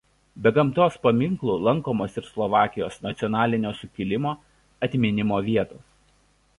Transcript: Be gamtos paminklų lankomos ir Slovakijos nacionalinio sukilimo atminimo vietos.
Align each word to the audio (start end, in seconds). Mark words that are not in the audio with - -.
Be 0.45 0.51
gamtos 0.53 0.95
paminklų 1.03 1.57
lankomos 1.67 2.17
ir 2.21 2.27
Slovakijos 2.31 2.99
nacionalinio 3.05 3.77
sukilimo 3.83 4.37
atminimo 4.89 5.43
vietos. 5.53 5.91